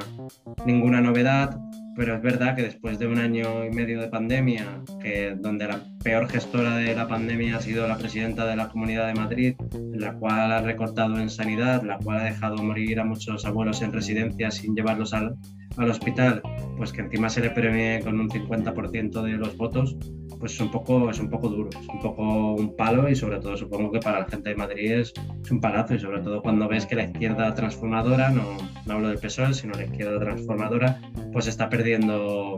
[0.66, 1.60] ninguna novedad.
[2.00, 5.82] Pero es verdad que después de un año y medio de pandemia, que, donde la
[6.04, 9.56] peor gestora de la pandemia ha sido la presidenta de la Comunidad de Madrid,
[9.94, 13.92] la cual ha recortado en sanidad, la cual ha dejado morir a muchos abuelos en
[13.92, 15.36] residencias sin llevarlos al,
[15.78, 16.42] al hospital,
[16.78, 19.98] pues que encima se le premie con un 50% de los votos,
[20.40, 23.40] pues es un, poco, es un poco duro, es un poco un palo y sobre
[23.40, 25.14] todo supongo que para la gente de Madrid es,
[25.52, 28.44] un palazo y sobre todo cuando ves que la izquierda transformadora, no,
[28.86, 31.02] no hablo del PSOE, sino la izquierda transformadora,
[31.34, 32.56] pues está perdiendo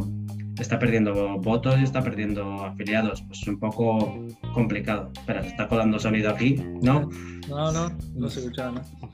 [0.60, 3.22] está perdiendo votos y está perdiendo afiliados.
[3.24, 5.12] Pues es un poco complicado.
[5.18, 7.10] Espera, se está colando sonido aquí, ¿no?
[7.50, 9.10] No, no, no se escuchaba, ¿no?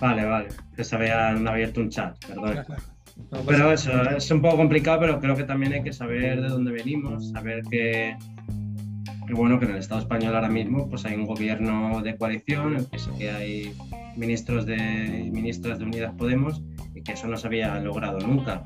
[0.00, 0.48] Vale, vale.
[0.74, 2.64] Que se habían abierto un chat, perdón.
[3.46, 6.72] pero eso, es un poco complicado, pero creo que también hay que saber de dónde
[6.72, 8.16] venimos, saber que,
[9.30, 12.86] bueno, que en el Estado español ahora mismo pues hay un gobierno de coalición, en
[12.86, 13.74] que sí que hay
[14.16, 16.62] ministros de, ministras de Unidas Podemos
[16.96, 18.64] y que eso no se había logrado nunca.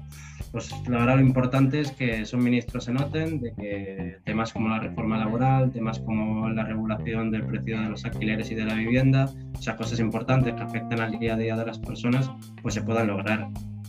[0.57, 4.71] Pues la verdad lo importante es que esos ministros se noten de que temas como
[4.71, 8.73] la reforma laboral, temas como la regulación del precio de los alquileres y de la
[8.73, 9.29] vivienda,
[9.61, 12.31] sea, cosas importantes que afectan al día a día de las personas,
[12.62, 13.49] pues se puedan lograr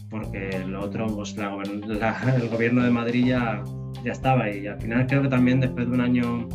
[0.09, 3.63] porque lo otro, pues el gobierno de Madrid ya,
[4.03, 6.49] ya estaba y al final creo que también después de un año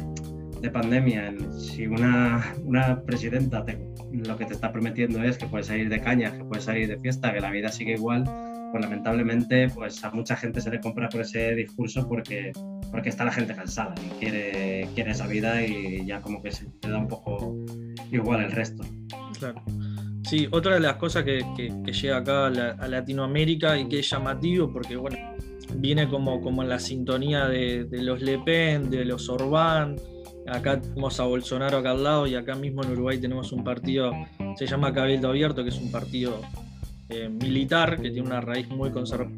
[0.60, 3.64] de pandemia, si una, una presidenta
[4.12, 6.98] lo que te está prometiendo es que puedes salir de caña, que puedes salir de
[6.98, 8.24] fiesta, que la vida sigue igual,
[8.72, 12.52] pues lamentablemente pues a mucha gente se le compra por ese discurso porque,
[12.90, 16.66] porque está la gente cansada y quiere, quiere esa vida y ya como que se
[16.80, 17.54] da un poco
[18.10, 18.82] igual el resto.
[19.38, 19.62] Claro.
[20.24, 21.44] Sí, otra de las cosas que,
[21.92, 25.18] llega acá a, Latinoamérica y que es llamativo, porque bueno,
[25.76, 29.96] viene como, como en la sintonía de, los Le Pen, de los Orbán.
[30.46, 34.12] Acá tenemos a Bolsonaro acá al lado y acá mismo en Uruguay tenemos un partido,
[34.56, 36.40] se llama Cabildo Abierto, que es un partido
[37.12, 38.90] eh, militar, que tiene una raíz muy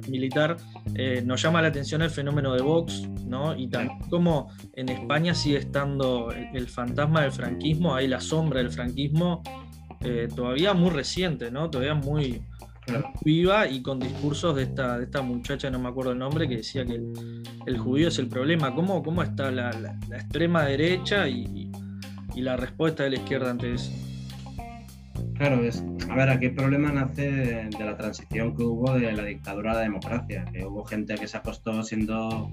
[0.08, 0.56] militar.
[0.94, 3.56] Eh, nos llama la atención el fenómeno de Vox, ¿no?
[3.56, 8.70] Y también como en España sigue estando el fantasma del franquismo, hay la sombra del
[8.70, 9.42] franquismo
[10.00, 11.68] eh, todavía muy reciente, ¿no?
[11.68, 12.42] Todavía muy,
[13.22, 16.58] viva y con discursos de esta, de esta muchacha, no me acuerdo el nombre, que
[16.58, 17.00] decía que
[17.66, 18.74] el, judío es el problema.
[18.74, 19.70] ¿Cómo, cómo está la,
[20.12, 21.70] extrema derecha y,
[22.36, 23.90] la respuesta de la izquierda ante eso?
[25.34, 29.24] Claro, es, a ver, aquí el problema nace de, la transición que hubo de la
[29.24, 32.52] dictadura a la democracia, que hubo gente que se acostó siendo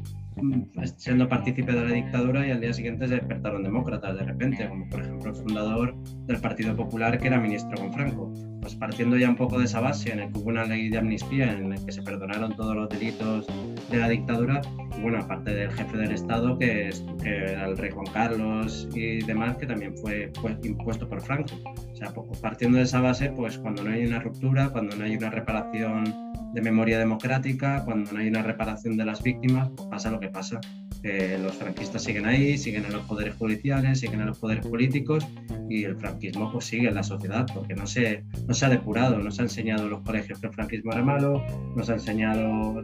[0.98, 4.88] siendo partícipe de la dictadura y al día siguiente se despertaron demócratas de repente, como
[4.90, 8.32] por ejemplo el fundador del Partido Popular que era ministro con Franco.
[8.62, 10.98] Pues partiendo ya un poco de esa base en el que hubo una ley de
[11.00, 13.48] amnistía en la que se perdonaron todos los delitos
[13.90, 14.62] de la dictadura,
[15.02, 19.58] bueno, aparte del jefe del Estado que, es, era el rey Juan Carlos y demás,
[19.58, 21.56] que también fue, fue impuesto por Franco.
[21.92, 25.16] O sea, partiendo de esa base, pues cuando no hay una ruptura, cuando no hay
[25.16, 30.12] una reparación de memoria democrática, cuando no hay una reparación de las víctimas, pues pasa
[30.12, 30.60] lo que pasa.
[31.04, 35.26] los franquistas siguen ahí, siguen en los poderes policiales, siguen en los poderes políticos
[35.70, 39.18] y el franquismo pues sigue en la sociedad porque no se, no se ha depurado,
[39.18, 41.44] no se ha enseñado en los colegios que el franquismo era malo,
[41.76, 42.84] no se ha enseñado,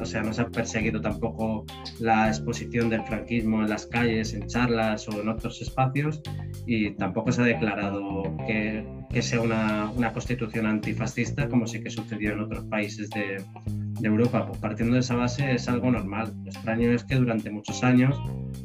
[0.00, 1.66] o sea, no se ha perseguido tampoco
[1.98, 6.22] la exposición del franquismo en las calles, en charlas o en otros espacios
[6.66, 11.90] y tampoco se ha declarado que que sea una, una, constitución antifascista como sí que
[11.90, 14.46] sucedió en otros países de, de, Europa.
[14.46, 16.32] Pues partiendo de esa base es algo normal.
[16.44, 18.16] Lo extraño es que durante muchos años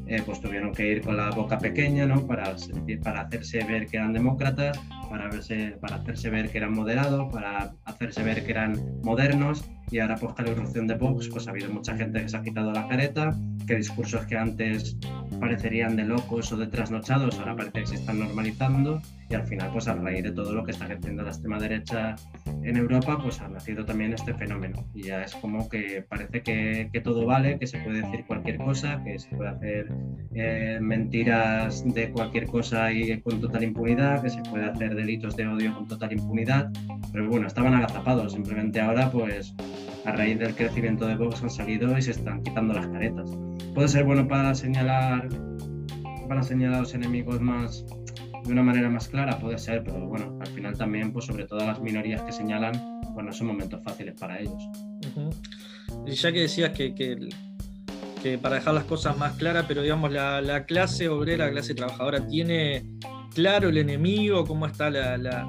[0.07, 2.25] eh, pues tuvieron que ir con la boca pequeña ¿no?
[2.27, 2.55] para,
[3.03, 7.73] para hacerse ver que eran demócratas, para, verse, para hacerse ver que eran moderados, para
[7.85, 9.65] hacerse ver que eran modernos.
[9.91, 12.35] Y ahora pues con la irrupción de Vox pues ha habido mucha gente que se
[12.35, 13.31] ha quitado la careta,
[13.67, 14.97] que discursos que antes
[15.39, 19.01] parecerían de locos o de trasnochados ahora parece que se están normalizando.
[19.29, 22.15] Y al final pues a raíz de todo lo que está haciendo la extrema derecha
[22.63, 24.83] en Europa pues ha nacido también este fenómeno.
[24.93, 28.57] Y ya es como que parece que, que todo vale, que se puede decir cualquier
[28.57, 29.94] cosa, que se puede hacer
[30.33, 35.47] eh, mentiras de cualquier cosa y con total impunidad, que se puede hacer delitos de
[35.47, 36.71] odio con total impunidad,
[37.13, 39.55] pero bueno, estaban agazapados, simplemente ahora pues
[40.05, 43.29] a raíz del crecimiento de Vox han salido y se están quitando las caretas.
[43.73, 45.29] Puede ser bueno para señalar,
[46.27, 47.85] para señalar a los enemigos más
[48.45, 51.65] de una manera más clara, puede ser, pero bueno, al final también, pues sobre todo
[51.65, 52.73] las minorías que señalan,
[53.13, 54.69] pues no son momentos fáciles para ellos.
[56.05, 57.29] Ya que decías que,
[58.41, 62.27] para dejar las cosas más claras, pero digamos, la, la, clase obrera, la clase trabajadora,
[62.27, 62.85] ¿tiene
[63.33, 64.45] claro el enemigo?
[64.45, 65.47] ¿Cómo está la, la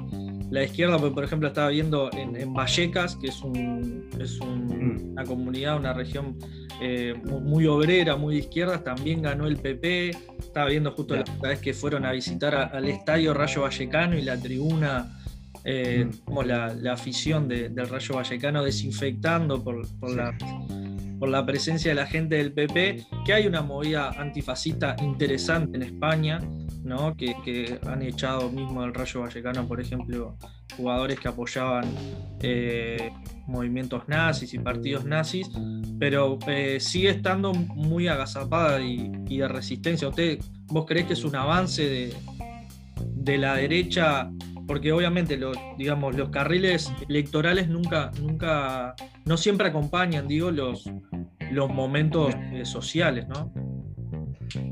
[0.49, 5.11] la izquierda, por ejemplo, estaba viendo en, Vallecas, que es, un, es mm.
[5.11, 6.37] una comunidad, una región
[6.81, 10.11] eh, muy obrera, muy de izquierdas, también ganó el PP.
[10.39, 14.39] Estaba viendo justo la vez que fueron a visitar al estadio Rayo Vallecano y la
[14.39, 15.19] tribuna
[15.65, 16.39] eh, mm.
[16.45, 19.85] la, afición del Rayo Vallecano desinfectando por,
[20.15, 20.37] la,
[21.19, 25.83] por la presencia de la gente del PP, que hay una movida antifascista interesante en
[25.83, 26.39] España,
[26.83, 27.15] ¿no?
[27.15, 30.37] que, han echado mismo al Rayo Vallecano, por ejemplo,
[30.75, 31.85] jugadores que apoyaban
[32.41, 33.11] eh,
[33.47, 35.49] movimientos nazis y partidos nazis,
[35.99, 40.07] pero eh, sigue estando muy agazapada y, de resistencia.
[40.07, 42.11] ¿Usted, ¿Vos creés que es un avance
[42.99, 44.29] de la derecha
[44.67, 50.91] porque obviamente los, digamos, los carriles electorales nunca, nunca, no siempre acompañan, digo, los,
[51.51, 53.51] los momentos eh, sociales, ¿no?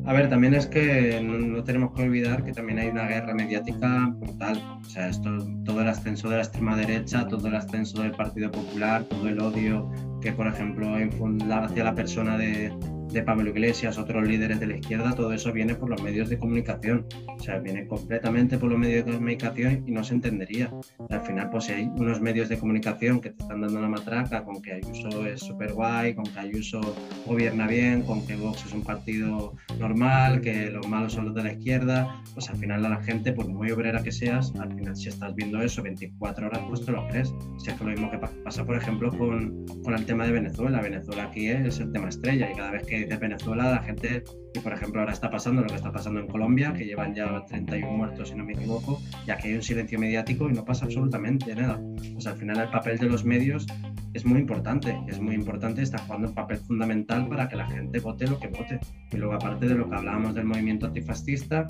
[0.05, 4.13] A ver, también es que no, tenemos que olvidar que también hay una guerra mediática
[4.15, 4.61] brutal.
[4.81, 5.29] O sea, esto,
[5.65, 9.39] todo el ascenso de la extrema derecha, todo el ascenso del Partido Popular, todo el
[9.39, 12.71] odio que, por ejemplo, hacia la persona de,
[13.11, 16.37] de Pablo Iglesias, otros líderes de la izquierda, todo eso viene por los medios de
[16.37, 17.05] comunicación.
[17.27, 20.71] O sea, viene completamente por los medios de comunicación y no se entendería.
[21.09, 24.61] Al final, pues hay unos medios de comunicación que te están dando la matraca con
[24.61, 26.81] que Ayuso es súper guay, con que Ayuso
[27.25, 31.43] gobierna bien, con que Vox es un partido normal, que los malos son los de
[31.43, 32.21] la izquierda.
[32.33, 35.35] Pues al final a la gente, por muy obrera que seas, al final si estás
[35.35, 37.33] viendo eso 24 horas, pues te lo crees.
[37.57, 40.81] Si es que lo mismo que pasa, por ejemplo, con, con el tema de Venezuela.
[40.81, 44.59] Venezuela aquí es el tema estrella y cada vez que de Venezuela, la gente, y
[44.59, 47.91] por ejemplo ahora está pasando lo que está pasando en Colombia, que llevan ya 31
[47.91, 51.53] muertos si no me equivoco, ya que hay un silencio mediático y no pasa absolutamente
[51.55, 51.79] nada.
[52.13, 53.65] Pues al final el papel de los medios
[54.13, 57.99] es muy importante, es muy importante, está jugando un papel fundamental para que la gente
[57.99, 58.79] vote lo que vote.
[59.11, 61.67] Y luego aparte de lo que hablábamos del movimiento antifascista,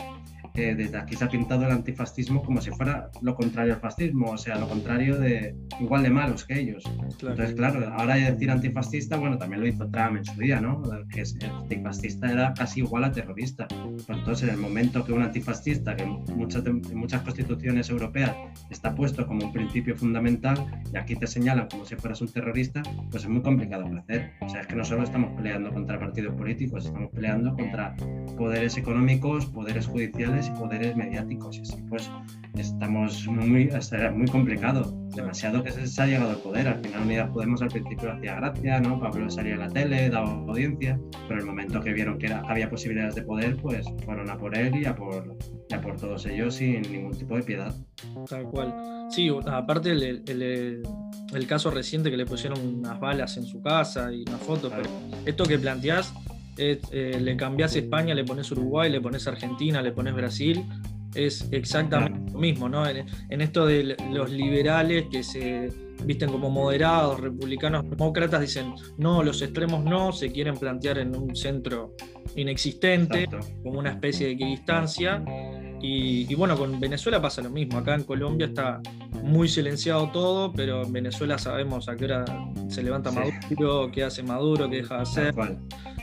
[0.61, 4.37] desde aquí se ha pintado el antifascismo como si fuera lo contrario al fascismo, o
[4.37, 6.83] sea, lo contrario de igual de malos que ellos.
[7.01, 10.81] Entonces, claro, ahora decir antifascista, bueno, también lo hizo Trump en su día, ¿no?
[11.09, 13.67] Que el antifascista era casi igual a terrorista.
[13.67, 18.35] Pues entonces, en el momento que un antifascista, que en muchas, en muchas constituciones europeas
[18.69, 20.55] está puesto como un principio fundamental,
[20.93, 24.31] y aquí te señalan como si fueras un terrorista, pues es muy complicado de hacer.
[24.41, 27.95] O sea, es que no solo estamos peleando contra partidos políticos, estamos peleando contra
[28.37, 31.57] poderes económicos, poderes judiciales y poderes mediáticos.
[31.57, 32.09] Y así pues
[32.55, 34.93] estamos muy, será muy complicado.
[35.15, 36.67] Demasiado que se, ha llegado al poder.
[36.67, 38.99] Al final Unidas Podemos al principio hacía gracia, ¿no?
[38.99, 43.15] Pablo salía en la tele, daba audiencia, pero el momento que vieron que había posibilidades
[43.15, 45.37] de poder, pues fueron a por él y a por,
[45.71, 47.73] a por todos ellos sin ningún tipo de piedad.
[48.29, 48.73] Tal cual.
[49.09, 50.83] Sí, aparte el, el,
[51.33, 54.89] el, caso reciente que le pusieron unas balas en su casa y una foto, pero
[55.25, 56.13] esto que planteás
[56.57, 60.63] eh, le cambias España, le pones Uruguay, le pones Argentina, le pones Brasil,
[61.15, 62.85] es exactamente lo mismo, ¿no?
[62.87, 65.69] En, esto de los liberales que se
[66.03, 71.35] visten como moderados, republicanos, demócratas, dicen, no, los extremos no, se quieren plantear en un
[71.35, 71.95] centro
[72.35, 73.27] inexistente,
[73.63, 75.23] como una especie de equidistancia.
[75.87, 77.77] Y, y, bueno, con Venezuela pasa lo mismo.
[77.77, 78.81] Acá en Colombia está
[79.23, 82.25] muy silenciado todo, pero en Venezuela sabemos a qué hora
[82.69, 85.35] se levanta Maduro, qué hace Maduro, qué deja de hacer.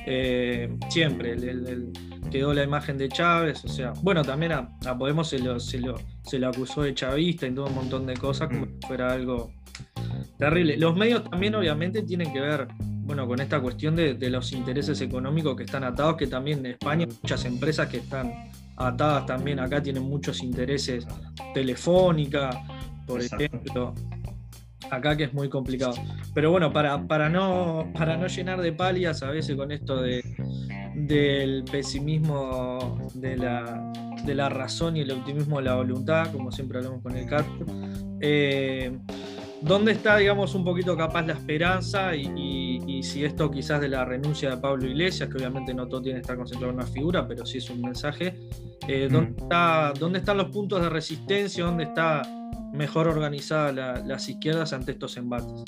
[0.06, 1.36] Eh, siempre
[2.30, 4.68] quedó la imagen de Chávez, o sea, bueno, también a,
[4.98, 5.98] Podemos se lo, se, lo,
[6.48, 9.52] acusó de chavista y todo un montón de cosas como si fuera algo
[10.38, 10.76] terrible.
[10.76, 12.68] Los medios también obviamente tienen que ver
[13.04, 17.06] bueno, con esta cuestión de, los intereses económicos que están atados, que también en España
[17.08, 18.32] hay muchas empresas que están
[18.82, 19.60] atadas también.
[19.60, 21.06] Acá, tienen muchos intereses,
[21.54, 22.50] Telefónica,
[23.06, 23.94] por ejemplo,
[24.90, 25.94] acá que es muy complicado.
[26.34, 30.22] Pero bueno, para, para, no, para no llenar de palias a veces con esto de,
[30.94, 33.92] del pesimismo de la,
[34.24, 37.46] de la razón y el optimismo de la voluntad, como siempre hablamos con el CAT,
[38.20, 38.98] eh,
[39.62, 44.50] ¿dónde está, digamos, un poquito capaz la esperanza y, si esto quizás de la renuncia
[44.50, 47.44] de Pablo Iglesias, que obviamente no todo tiene que estar concentrado en una figura, pero
[47.44, 48.38] sí es un mensaje,
[48.86, 49.42] eh, ¿dónde, mm.
[49.42, 51.64] está, ¿dónde están los puntos de resistencia?
[51.64, 52.22] ¿Dónde está
[52.72, 55.64] mejor organizadas las izquierdas ante estos embates?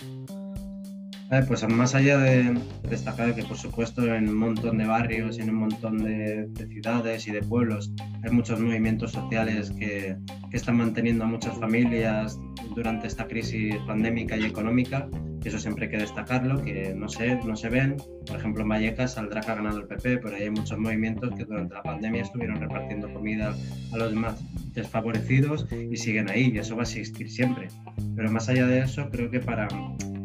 [1.42, 2.55] Pues más allá de
[2.88, 7.27] destacar que por supuesto en un montón de barrios y en un montón de, ciudades
[7.27, 7.92] y de pueblos
[8.23, 10.16] hay muchos movimientos sociales que,
[10.51, 12.38] que, están manteniendo a muchas familias
[12.75, 15.09] durante esta crisis pandémica y económica,
[15.44, 17.97] eso siempre hay que destacarlo, que no se, no se ven.
[18.27, 21.44] Por ejemplo, en Vallecas saldrá que ha ganado el PP, pero hay muchos movimientos que
[21.44, 23.54] durante la pandemia estuvieron repartiendo comida
[23.92, 24.42] a los más
[24.73, 27.69] desfavorecidos y siguen ahí, y eso va a existir siempre.
[28.17, 29.69] Pero más allá de eso, creo que para,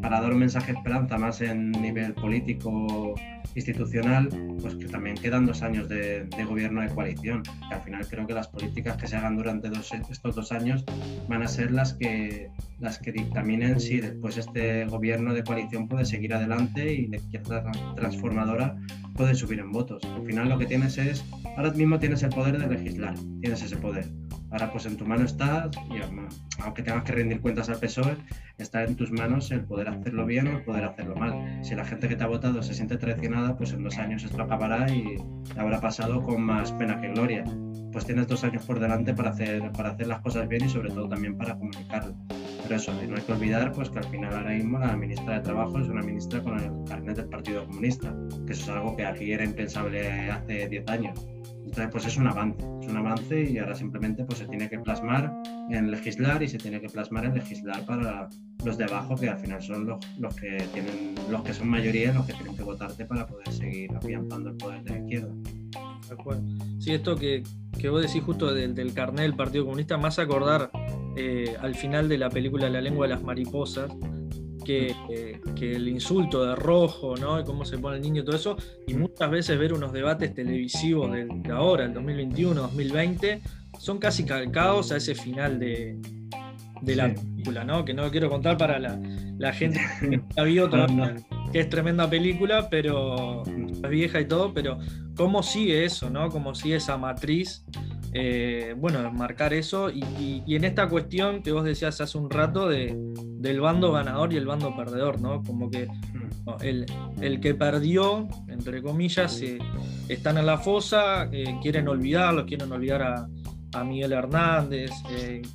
[0.09, 3.13] para dar un mensaje de esperanza más en nivel político
[3.53, 4.27] institucional,
[4.59, 7.43] pues que también quedan dos años de, gobierno de coalición.
[7.71, 9.69] Al final creo que las políticas que se hagan durante
[10.09, 10.83] estos dos años
[11.27, 12.49] van a ser las que,
[12.79, 17.71] las que dictaminen si después este gobierno de coalición puede seguir adelante y la izquierda
[17.95, 18.77] transformadora
[19.19, 20.01] puedes subir en votos.
[20.05, 21.25] Al final lo que tienes es,
[21.57, 24.05] ahora mismo tienes el poder de legislar, tienes ese poder.
[24.49, 25.99] Ahora pues en tu mano está, y
[26.61, 28.15] aunque tengas que rendir cuentas al PSOE,
[28.57, 31.59] está en tus manos el poder hacerlo bien o el poder hacerlo mal.
[31.65, 34.41] Si la gente que te ha votado se siente traicionada, pues en dos años esto
[34.41, 35.17] acabará y
[35.57, 37.43] habrá pasado con más pena que gloria.
[37.91, 40.89] Pues tienes dos años por delante para hacer, para hacer las cosas bien y sobre
[40.89, 42.15] todo también para comunicarlo.
[42.63, 45.39] Pero eso, no hay que olvidar pues que al final ahora mismo la ministra de
[45.41, 48.15] Trabajo es una ministra con el carnet del Partido Comunista,
[48.45, 51.27] que eso es algo que aquí era impensable hace 10 años.
[51.69, 54.79] Entonces, pues es un avance, es un avance y ahora simplemente pues se tiene que
[54.79, 55.31] plasmar
[55.69, 58.27] en legislar y se tiene que plasmar en legislar para
[58.65, 62.11] los de abajo, que al final son los, los que tienen, los que son mayoría,
[62.11, 65.33] los que tienen que votarte para poder seguir afianzando el poder de la izquierda.
[66.79, 67.43] Sí, esto que,
[67.79, 70.71] que vos decís justo del, del carnet del Partido Comunista, más acordar
[71.15, 73.91] eh, al final de la película La lengua de las mariposas,
[74.63, 74.95] que,
[75.61, 77.43] el insulto de rojo, ¿no?
[77.43, 78.57] cómo se pone el niño y todo eso,
[78.87, 83.41] y muchas veces ver unos debates televisivos de, ahora, el 2021, 2020,
[83.79, 85.97] son casi calcados a ese final de,
[86.83, 87.83] la película, ¿no?
[87.83, 91.15] Que no quiero contar para la, gente que la vio todavía,
[91.51, 94.79] que es tremenda película, pero es vieja y todo, pero
[95.15, 96.29] cómo sigue eso, ¿no?
[96.29, 97.65] Cómo sigue esa matriz
[98.13, 102.97] eh, bueno, marcar eso y, en esta cuestión que vos decías hace un rato de,
[103.37, 105.43] del bando ganador y el bando perdedor, ¿no?
[105.43, 105.87] Como que
[106.61, 106.85] el,
[107.21, 109.59] el, que perdió, entre comillas, eh,
[110.07, 113.27] están en la fosa, eh, quieren olvidarlo, quieren olvidar a,
[113.85, 114.89] Miguel Hernández,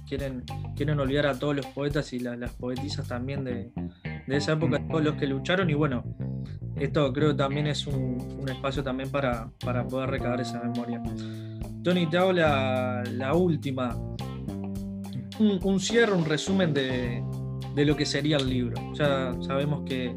[0.07, 0.45] quieren,
[0.77, 3.73] quieren olvidar a todos los poetas y las poetisas también de,
[4.29, 6.03] esa época, todos los que lucharon y bueno,
[6.77, 11.03] esto creo que también es un, un espacio también para, para poder recabar esa memoria.
[11.85, 13.95] Tony, te hago la, última.
[15.39, 17.23] Un, cierre, un resumen de,
[17.77, 18.81] lo que sería el libro.
[18.95, 20.15] Ya sabemos que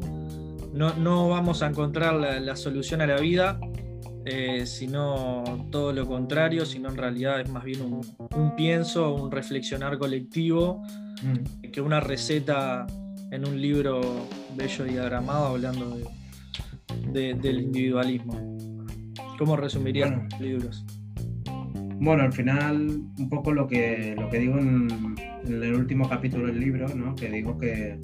[0.72, 3.60] no, vamos a encontrar la, solución a la vida,
[4.24, 9.98] eh, sino todo lo contrario, sino en realidad es más bien un, pienso, un reflexionar
[9.98, 10.82] colectivo,
[11.22, 11.70] mm.
[11.70, 12.86] que una receta
[13.30, 14.00] en un libro
[14.56, 15.98] bello diagramado hablando
[17.12, 18.56] del individualismo.
[19.38, 20.86] ¿Cómo resumirías los libros?
[22.00, 25.16] Bueno, al final, un poco lo que, lo que digo en,
[25.46, 27.14] el último capítulo del libro, ¿no?
[27.14, 27.98] que digo que,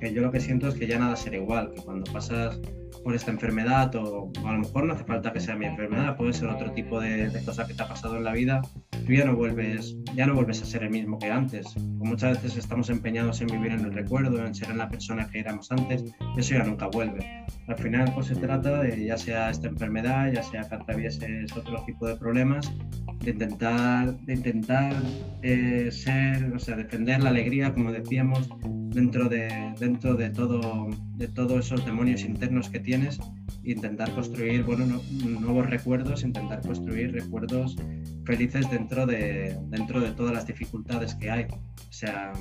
[0.00, 2.60] que, yo lo que siento es que ya nada será igual, que cuando pasas
[3.02, 6.32] por esta enfermedad, o, a lo mejor no hace falta que sea mi enfermedad, puede
[6.32, 8.62] ser otro tipo de, de cosa que te ha pasado en la vida,
[9.06, 11.76] tú ya no vuelves, ya no vuelves a ser el mismo que antes.
[11.76, 15.40] muchas veces estamos empeñados en vivir en el recuerdo, en ser en la persona que
[15.40, 16.04] éramos antes,
[16.36, 17.44] eso ya nunca vuelve.
[17.68, 21.82] Al final, pues se trata de, ya sea esta enfermedad, ya sea que atravieses otro
[21.84, 22.72] tipo de problemas,
[23.20, 24.94] de intentar, de intentar
[25.42, 28.48] eh, ser, o sea, defender la alegría, como decíamos,
[28.94, 33.20] dentro de, dentro de, todo, de todos esos demonios internos que tienes,
[33.62, 37.76] intentar construir bueno, nuevos recuerdos, intentar construir recuerdos
[38.24, 41.44] felices dentro de, dentro de todas las dificultades que hay.
[41.44, 42.32] O sea,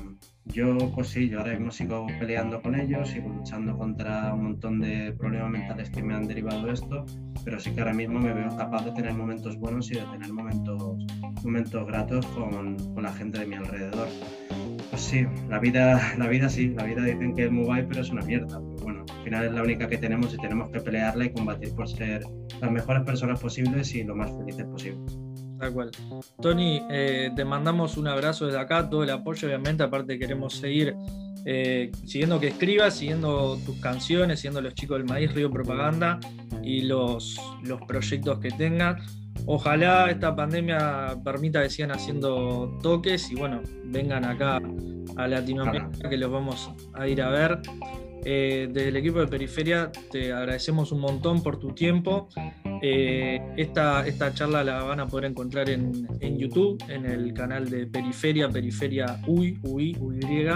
[0.46, 4.80] yo, pues sí, yo ahora mismo sigo peleando con ellos, sigo luchando contra un montón
[4.80, 7.06] de problemas mentales que me han derivado de esto,
[7.46, 10.34] pero sí que ahora mismo me veo capaz de tener momentos buenos y de tener
[10.34, 11.06] momentos,
[11.44, 14.08] momentos gratos con, con la gente de mi alrededor.
[14.94, 18.02] Pues sí, la vida, la vida sí, la vida dicen que es muy guay, pero
[18.02, 18.60] es una mierda.
[18.60, 21.90] bueno, al final es la única que tenemos y tenemos que pelearla y combatir por
[21.90, 22.22] ser
[22.62, 25.18] las mejores personas posibles y lo más felices posibles.
[25.58, 25.90] Tal cual.
[26.40, 29.82] Tony, eh, te mandamos un abrazo desde acá, todo el apoyo, obviamente.
[29.82, 30.96] Aparte, queremos seguir
[31.44, 36.20] eh, siguiendo que escribas, siguiendo tus canciones, siguiendo los chicos del maíz, Río Propaganda
[36.62, 38.98] y los, los proyectos que tengan.
[39.46, 44.62] Ojalá esta pandemia permita que sigan haciendo toques y bueno, vengan acá
[45.18, 47.60] a Latinoamérica que los vamos a ir a ver.
[48.26, 52.30] Eh, desde el equipo de Periferia te agradecemos un montón por tu tiempo.
[52.82, 57.88] Eh, esta, esta, charla la van a poder encontrar en, YouTube, en el canal de
[57.88, 60.48] Periferia, Periferia UI, UI, UY.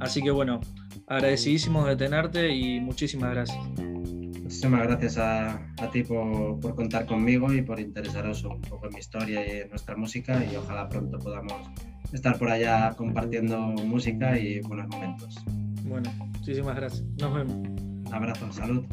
[0.00, 0.60] Así que bueno,
[1.06, 3.58] agradecidísimos de tenerte y muchísimas gracias.
[4.52, 8.92] Muchísimas gracias a, a ti por, por, contar conmigo y por interesaros un poco en
[8.92, 11.70] mi historia y en nuestra música y ojalá pronto podamos
[12.12, 15.42] estar por allá compartiendo música y buenos momentos.
[15.84, 17.02] Bueno, muchísimas gracias.
[17.18, 17.54] Nos vemos.
[17.54, 18.84] Un abrazo, salud.